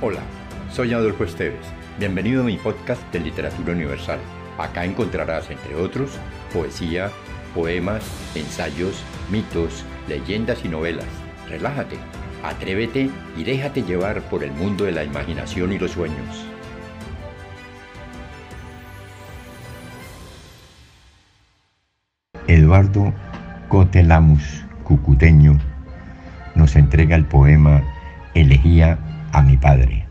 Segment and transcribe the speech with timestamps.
[0.00, 0.20] Hola,
[0.70, 1.66] soy Adolfo Esteves.
[1.98, 4.20] Bienvenido a mi podcast de Literatura Universal.
[4.56, 6.12] Acá encontrarás, entre otros,
[6.52, 7.10] poesía,
[7.52, 8.04] poemas,
[8.36, 11.08] ensayos, mitos, leyendas y novelas.
[11.48, 11.96] Relájate,
[12.44, 16.46] atrévete y déjate llevar por el mundo de la imaginación y los sueños.
[22.46, 23.12] Eduardo
[23.66, 25.58] Cotelamus, cucuteño,
[26.54, 27.82] nos entrega el poema
[28.34, 30.06] Elegía a mi padre.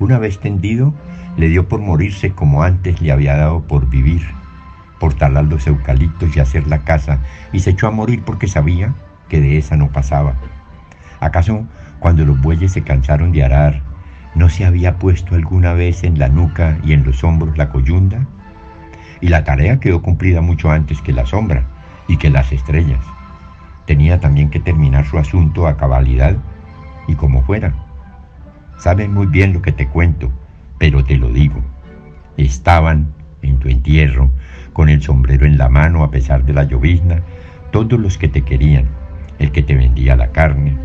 [0.00, 0.92] Una vez tendido,
[1.36, 4.22] le dio por morirse como antes le había dado por vivir,
[4.98, 7.18] por talar los eucaliptos y hacer la casa,
[7.52, 8.94] y se echó a morir porque sabía
[9.28, 10.34] que de esa no pasaba.
[11.20, 11.66] ¿Acaso
[12.00, 13.82] cuando los bueyes se cansaron de arar,
[14.34, 18.26] no se había puesto alguna vez en la nuca y en los hombros la coyunda?
[19.20, 21.64] Y la tarea quedó cumplida mucho antes que la sombra
[22.08, 23.00] y que las estrellas.
[23.86, 26.36] Tenía también que terminar su asunto a cabalidad
[27.06, 27.72] y como fuera.
[28.78, 30.30] Sabes muy bien lo que te cuento,
[30.78, 31.60] pero te lo digo.
[32.36, 34.30] Estaban en tu entierro,
[34.72, 37.22] con el sombrero en la mano a pesar de la llovizna,
[37.70, 38.88] todos los que te querían,
[39.38, 40.76] el que te vendía la carne,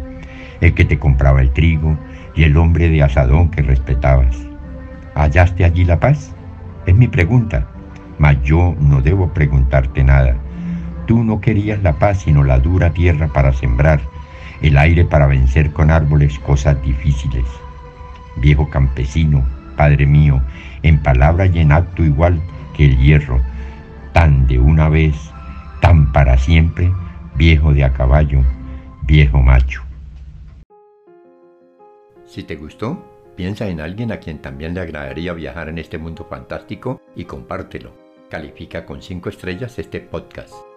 [0.61, 1.97] el que te compraba el trigo
[2.35, 4.37] y el hombre de asadón que respetabas.
[5.15, 6.33] ¿Hallaste allí la paz?
[6.85, 7.67] Es mi pregunta,
[8.19, 10.35] mas yo no debo preguntarte nada.
[11.07, 13.99] Tú no querías la paz sino la dura tierra para sembrar,
[14.61, 17.45] el aire para vencer con árboles cosas difíciles.
[18.41, 19.43] Viejo campesino,
[19.75, 20.41] Padre mío,
[20.83, 22.41] en palabra y en acto igual
[22.75, 23.41] que el hierro,
[24.13, 25.15] tan de una vez,
[25.81, 26.91] tan para siempre,
[27.35, 28.41] viejo de a caballo,
[29.03, 29.81] viejo macho.
[32.25, 33.03] Si te gustó,
[33.35, 37.91] piensa en alguien a quien también le agradaría viajar en este mundo fantástico y compártelo.
[38.29, 40.68] Califica con 5 estrellas este podcast.